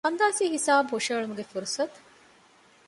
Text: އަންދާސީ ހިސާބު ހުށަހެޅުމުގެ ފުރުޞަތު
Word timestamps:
އަންދާސީ 0.05 0.43
ހިސާބު 0.55 0.89
ހުށަހެޅުމުގެ 0.97 1.43
ފުރުޞަތު 1.51 1.99